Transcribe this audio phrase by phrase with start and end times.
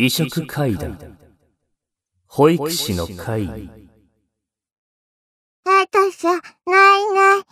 [0.00, 1.18] 移植会談
[2.28, 3.68] 保育士の会議
[5.64, 6.40] 私、ない
[7.12, 7.42] ない。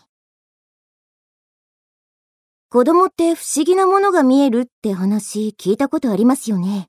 [2.71, 6.87] 子供って不思議なものが見えるって話聞いたことありますよね。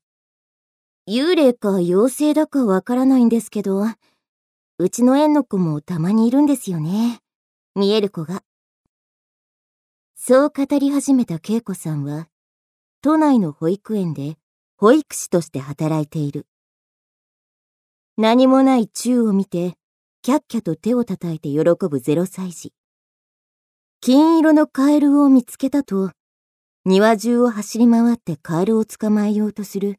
[1.10, 3.84] 幽霊か妖精だかわからないんですけど、
[4.78, 7.18] うちの園の子もたまにいるんですよね。
[7.74, 8.44] 見える子が。
[10.16, 12.28] そう語り始めた恵子さんは、
[13.02, 14.38] 都内の保育園で
[14.80, 16.46] 保育士として働いている。
[18.16, 19.74] 何もない宙を見て、
[20.22, 21.66] キャッキャと手を叩いて喜ぶ
[21.98, 22.74] 0歳児。
[24.02, 26.12] 金色のカエルを見つけたと、
[26.86, 29.98] 庭中を走り回ってカエルを捕まえようとする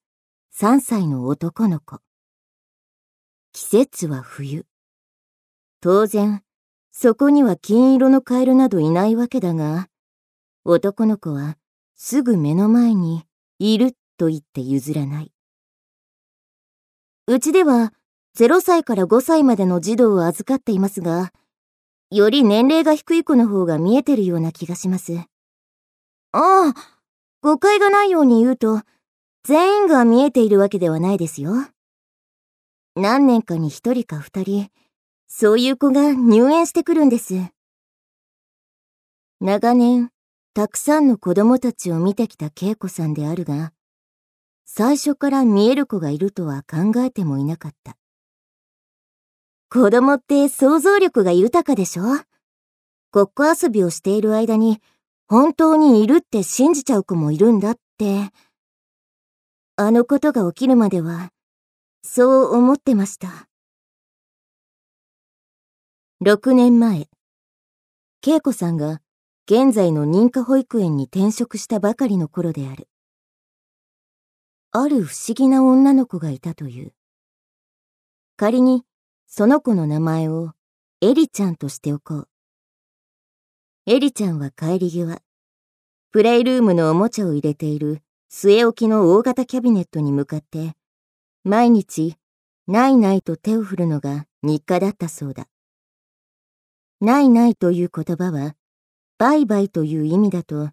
[0.57, 1.99] 3歳の男の子。
[3.53, 4.65] 季節は冬。
[5.81, 6.45] 当然、
[6.93, 9.89] そこには金色のカエルなどいないわけだが、
[10.65, 11.57] 男の子は
[11.97, 13.25] すぐ目の前に
[13.59, 15.33] いると言って譲らない。
[17.27, 17.95] うちでは
[18.39, 21.33] 0歳から5歳までの児童を預かっていますが、
[22.11, 25.15] より年齢が低い子の方が見えてるような気がします。
[25.15, 25.25] あ
[26.33, 26.75] あ、
[27.43, 28.83] 誤解がないように言うと、
[29.45, 31.53] 全員が見えているわけではないですよ。
[32.97, 34.69] 何年かに一人か二人、
[35.27, 37.35] そういう子が入園してくるんです。
[39.41, 40.11] 長年、
[40.55, 43.73] たくさんの子供たちを見てきた恵子さんであるが、
[44.71, 47.97] 最初から見える子がいるとは考えてもいなかった。
[49.71, 52.03] 子供って想像力が豊かでしょ？
[53.11, 54.83] ごっこ遊びをしている間に
[55.27, 58.31] 本当にいるって信じちゃう子もいるんだって。
[59.77, 61.31] あのことが起きるまでは、
[62.03, 63.49] そう思ってました。
[66.23, 67.09] 6年前、
[68.25, 69.01] 恵子さんが
[69.51, 72.87] 現在の認可保育園に転職したばかりの頃である。
[74.81, 76.93] ある不思議な女の子がいたという。
[78.37, 78.85] 仮に
[79.27, 80.53] その子の名前を
[81.01, 82.29] エリちゃんとしておこう。
[83.87, 85.21] エリちゃんは帰り際、
[86.13, 90.75] プレイルームのおもちゃを入れている据え置きの大型キャビネットに向かって、
[91.45, 92.17] 毎日、
[92.67, 95.49] ないないと手を振るのが日課だったそうだ。
[97.01, 98.55] ないないという言葉は、
[99.19, 100.71] バイバイという意味だと、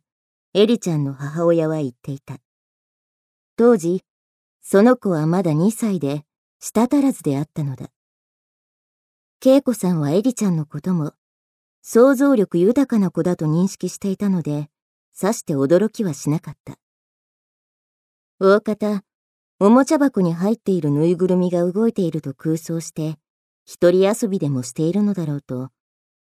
[0.54, 2.45] エリちゃんの母親は言っていた。
[3.58, 4.04] 当時、
[4.62, 6.26] その子はまだ2歳で、
[6.60, 7.90] 舌足らずであったのだ。
[9.46, 11.14] 恵子さんはエリちゃんのことも、
[11.82, 14.70] 想像力豊かな子だと認識していたので、
[15.14, 16.78] さして驚きはしなかった。
[18.42, 19.04] 大方、
[19.60, 23.18] おもちゃ箱に入っているぬいぐるみが動いていると空想して、
[23.64, 25.70] 一人遊びでもしているのだろうと、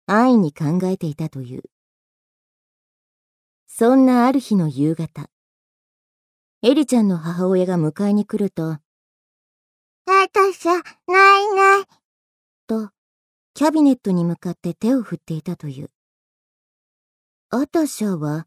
[0.06, 1.62] 安易に考えていたという。
[3.68, 5.30] そんなある日の夕方、
[6.62, 8.80] エリちゃんの母親が迎えに来ると、あ
[10.30, 10.74] たしゃ、
[11.10, 11.86] ないない。
[12.66, 12.90] と、
[13.54, 15.90] キャビネットに向かって手を振っていたという。
[17.48, 18.46] アタシャは、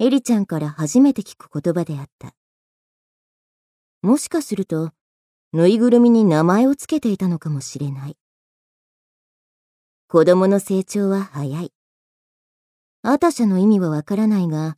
[0.00, 2.34] エリちゃんから初めて聞く言葉であった。
[4.02, 4.90] もしかすると、
[5.52, 8.16] ぬいぐるみに名前をつけていたのかもしれない。
[10.08, 11.72] 子供の成長は早い。
[13.02, 14.76] アタシャの意味はわからないが、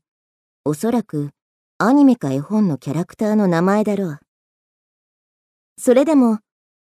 [0.67, 1.31] おそらく
[1.79, 4.21] アニメか絵本のキャラクターの名前だろう。
[5.77, 6.39] それでも、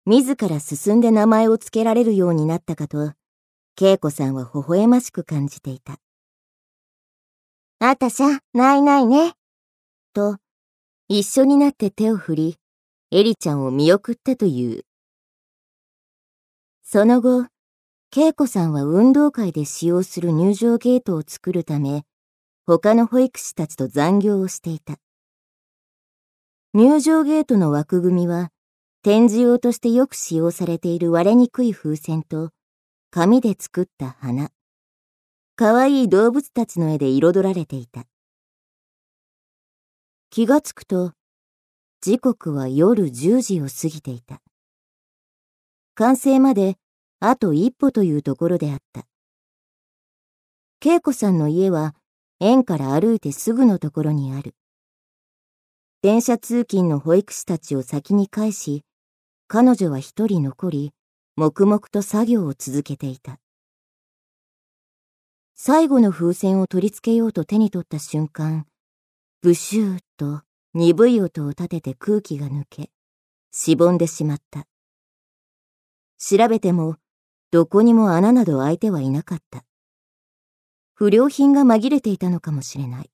[0.06, 3.12] 自ら進んで名前を付けられるようになったかと、
[3.80, 5.98] 恵子さんは微笑ましく感じていた。
[7.80, 9.34] あたしゃ、ないないね。
[10.12, 10.36] と、
[11.08, 12.56] 一緒になって手を振り、
[13.10, 14.84] エリちゃんを見送ったという。
[16.84, 17.46] その後、
[18.16, 22.04] 恵子さんは運動会で使用する入場ゲートを作るため、
[22.66, 24.94] 他の保育士たちと残業をしていた。
[26.72, 28.50] 入場ゲートの枠組みは、
[29.02, 32.52] 展示用としてよく使用されている割れにくい風船と、
[33.10, 34.50] 紙で作った花。
[35.56, 38.06] かわいい動物たちの絵で彩られていた。
[40.30, 41.12] 気がつくと、
[42.00, 44.40] 時刻は夜10時を過ぎていた。
[45.96, 46.76] 完成まで
[47.20, 49.06] あと一歩というところであった。
[50.82, 51.94] 恵子さんの家は
[52.40, 54.54] 園から歩いてすぐのところにある。
[56.02, 58.84] 電車通勤の保育士たちを先に返し、
[59.46, 60.92] 彼女は一人残り、
[61.36, 63.38] 黙々と作業を続けていた。
[65.54, 68.66] 最後の風船を取り付けようと手に取った瞬間、
[69.40, 70.42] ブシューと
[70.74, 72.90] 鈍い音を立てて空気が抜け、
[73.52, 74.66] しぼんでしまった。
[76.18, 76.96] 調べても、
[77.50, 79.64] どこにも穴など開いてはいなかった。
[80.96, 83.10] 不良品が紛れていたのかもしれない。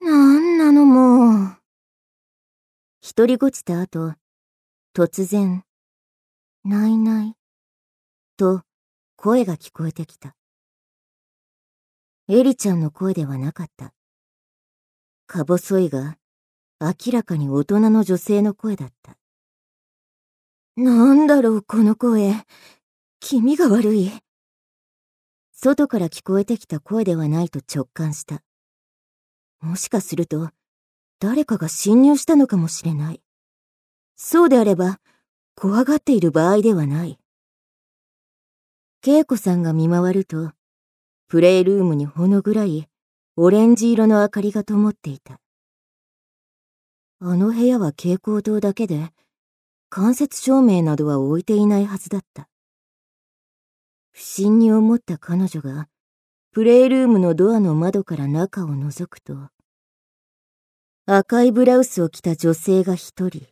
[0.00, 1.56] なんなのもう。
[3.00, 4.14] 一人ごちた後、
[4.94, 5.64] 突然、
[6.64, 7.36] ないない、
[8.36, 8.62] と
[9.16, 10.34] 声が聞こえてきた。
[12.28, 13.94] エリちゃんの声ではなかった。
[15.28, 16.16] か細いが、
[16.80, 19.16] 明らかに大人の女性の声だった。
[20.76, 22.34] なんだろう、この声。
[23.20, 24.10] 気味が悪い。
[25.64, 28.42] 外から聞こえてきた声ではないと直感した。
[29.60, 30.50] もしかすると、
[31.20, 33.22] 誰かが侵入したのかもしれない。
[34.16, 34.98] そうであれば、
[35.54, 37.16] 怖がっている場合ではない。
[39.06, 40.50] 恵子さんが見回ると、
[41.28, 42.88] プレイルームにほの暗い
[43.36, 45.38] オレンジ色の明かりが灯っていた。
[47.20, 49.12] あの部屋は蛍光灯だけで、
[49.90, 52.48] 間接照明などは置いていないはずだった。
[54.12, 55.88] 不審に思った彼女が、
[56.52, 59.48] プレイルームのドアの窓から中を覗くと、
[61.06, 63.46] 赤いブラウスを着た女性が一人、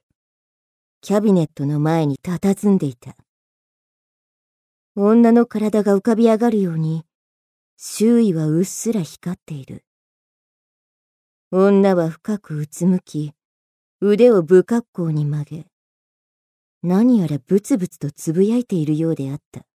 [1.01, 3.17] キャビネットの前に佇んでいた。
[4.97, 7.07] 女の体が浮かび上がるように、
[7.79, 9.87] 周囲はうっすら光っている。
[11.51, 13.33] 女は深くうつむき、
[14.03, 15.67] 腕を不格好に曲げ、
[16.83, 19.70] 何やらブツブツとつぶやいているようであった。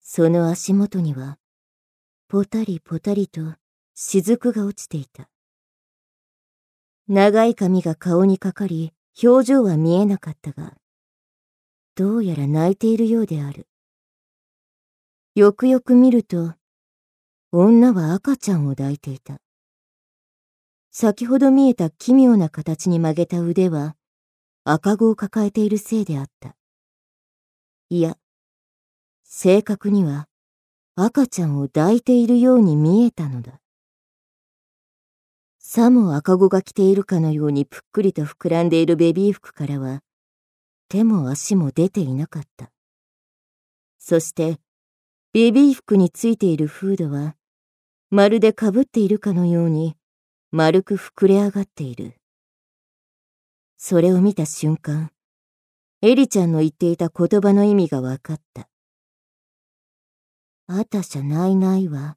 [0.00, 1.38] その足元には、
[2.28, 3.54] ぽたりぽたりと
[3.94, 5.28] 雫が落ちていた。
[7.08, 8.92] 長い髪が顔にかかり、
[9.22, 10.76] 表情は見えなかったが、
[11.94, 13.66] どうやら泣いているようである。
[15.34, 16.54] よくよく見ると、
[17.52, 19.40] 女は赤ちゃんを抱いていた。
[20.92, 23.96] 先ほど見えた奇妙な形に曲げた腕は、
[24.64, 26.56] 赤子を抱えているせいであった。
[27.88, 28.16] いや、
[29.32, 30.26] 正確には
[30.96, 33.60] 赤ちゃんを抱いているように見えたのだ。
[35.60, 40.02] さも赤子が着ているかのようにぷっくりと膨らんでいるベビー服からは、
[40.88, 42.72] 手も足も出ていなかった。
[44.00, 44.58] そして、
[45.32, 47.36] ベビー服についているフードは、
[48.10, 49.96] まるで被っているかのように、
[50.50, 52.16] 丸く膨れ上がっている。
[53.76, 55.12] それを見た瞬間、
[56.02, 58.69] エリちゃんの言っていた言葉の意味が分かった。
[60.72, 62.16] あたしゃないないは、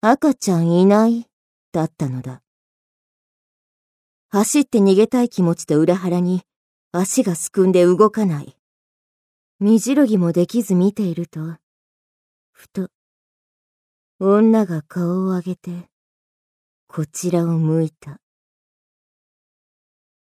[0.00, 1.26] 赤ちゃんいない？
[1.72, 2.40] だったのだ。
[4.30, 6.40] 走って逃げたい気持ちと裏腹に
[6.90, 8.56] 足がすくんで動かない。
[9.60, 11.58] 身じろぎもできず見ていると、
[12.50, 12.88] ふと、
[14.20, 15.90] 女が顔を上げて、
[16.88, 18.22] こちらを向いた。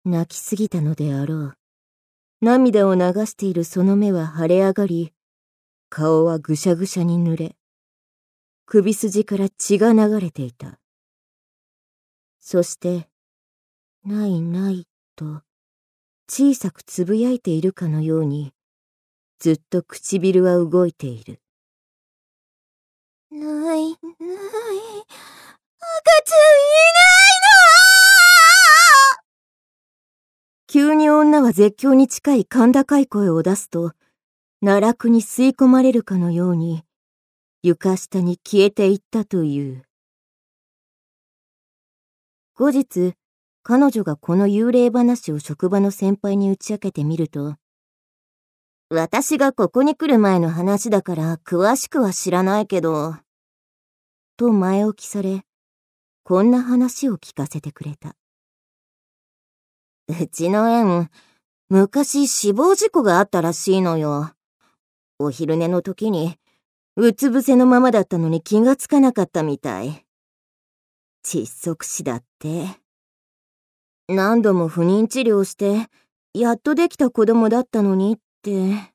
[0.06, 1.54] 泣きすぎたのであろう。
[2.42, 5.12] 涙を流しているその目は腫れ上がり、
[5.90, 7.56] 顔はぐしゃぐしゃに濡れ、
[8.68, 10.80] 首筋から血が流れていた。
[12.40, 13.10] そして、
[14.06, 15.42] ないないと、
[16.30, 18.54] 小さくつぶやいているかのように、
[19.40, 21.42] ずっと唇は動いている。
[23.32, 24.96] ない、ない、赤ちゃんいない
[29.16, 29.20] の
[30.68, 33.94] 急に女は絶叫に近い甲高い声を出すと、
[34.62, 36.84] 奈落に吸い込まれるかのように、
[37.64, 39.86] 床下に消えていったという。
[42.56, 43.14] 後日、
[43.64, 47.56] 彼女がこの幽霊話を職場の先輩に打ち明けてみると、
[48.90, 53.16] 私がここに来る前の話だから詳しくは知らないけど、
[54.36, 55.46] と前置きされ、
[56.26, 58.18] こんな話を聞かせてくれた。
[60.10, 61.10] うちの園、
[61.70, 64.34] 昔死亡事故があったらしいのよ。
[65.20, 66.38] お昼寝の時に、
[66.96, 70.06] うつ伏せのままだったのに気がつかなかったみたい。
[71.26, 72.68] 窒息死だって。
[74.08, 75.88] 何度も不妊治療して、
[76.34, 78.94] やっとできた子供だったのにって。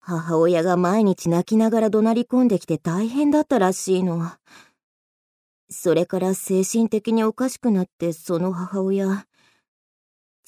[0.00, 4.32] 母親が毎日泣きながら怒鳴り込んできて大変だったらしいの。
[5.70, 9.26] それから精神的におかしくなってその母親、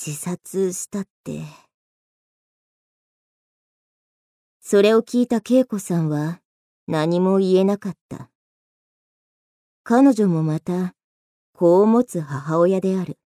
[0.05, 1.70] 自殺したって。
[4.71, 6.41] それを聞いた恵子さんは
[6.87, 8.31] 何も言えなかった。
[9.83, 10.95] 彼女もまた、
[11.53, 13.19] 子を持つ母親である。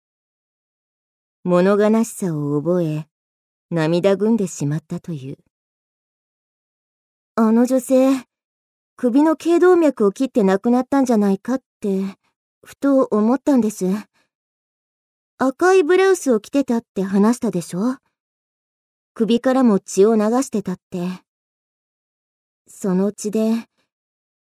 [1.44, 3.08] 物悲しさを覚え、
[3.70, 5.36] 涙ぐんでしまったという。
[7.34, 8.24] あの女性、
[8.96, 12.16] 首の頸動脈を切って亡くなったんじゃないかって、
[12.64, 13.84] ふと思ったんです。
[15.36, 17.98] 赤いブラウスを着てたって話したでしょ？
[19.12, 21.23] 首からも血を流してたって。
[22.76, 23.68] その血で、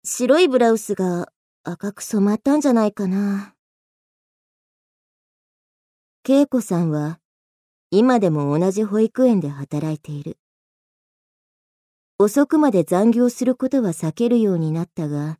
[0.06, 1.34] 白いブラウスが
[1.64, 3.56] 赤く染まったんじゃないかな。
[6.28, 7.20] 恵子さんは
[7.90, 10.40] 今でも同じ保育園で働いている。
[12.20, 15.38] 遅くまで残業することは避けるようになったが、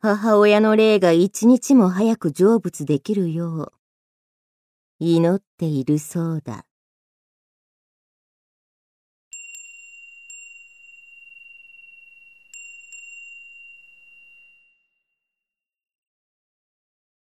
[0.00, 3.72] 母親の霊が一日も早く成仏できるよう、
[4.98, 6.66] 祈っているそうだ。